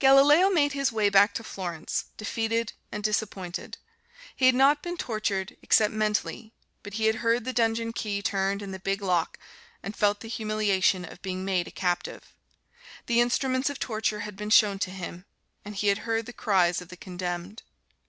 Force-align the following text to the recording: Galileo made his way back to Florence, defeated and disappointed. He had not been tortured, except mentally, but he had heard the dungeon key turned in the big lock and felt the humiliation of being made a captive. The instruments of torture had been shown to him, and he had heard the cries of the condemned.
Galileo 0.00 0.50
made 0.50 0.72
his 0.72 0.90
way 0.90 1.08
back 1.08 1.32
to 1.34 1.44
Florence, 1.44 2.06
defeated 2.16 2.72
and 2.90 3.04
disappointed. 3.04 3.78
He 4.34 4.46
had 4.46 4.54
not 4.56 4.82
been 4.82 4.96
tortured, 4.96 5.56
except 5.62 5.94
mentally, 5.94 6.52
but 6.82 6.94
he 6.94 7.04
had 7.06 7.14
heard 7.22 7.44
the 7.44 7.52
dungeon 7.52 7.92
key 7.92 8.20
turned 8.20 8.60
in 8.60 8.72
the 8.72 8.80
big 8.80 9.00
lock 9.00 9.38
and 9.80 9.94
felt 9.94 10.18
the 10.18 10.26
humiliation 10.26 11.04
of 11.04 11.22
being 11.22 11.44
made 11.44 11.68
a 11.68 11.70
captive. 11.70 12.34
The 13.06 13.20
instruments 13.20 13.70
of 13.70 13.78
torture 13.78 14.18
had 14.18 14.34
been 14.34 14.50
shown 14.50 14.80
to 14.80 14.90
him, 14.90 15.26
and 15.64 15.76
he 15.76 15.86
had 15.86 15.98
heard 15.98 16.26
the 16.26 16.32
cries 16.32 16.80
of 16.82 16.88
the 16.88 16.96
condemned. 16.96 17.62